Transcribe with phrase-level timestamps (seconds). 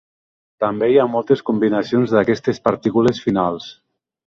[0.63, 3.71] També hi ha moltes combinacions d'aquestes partícules finals.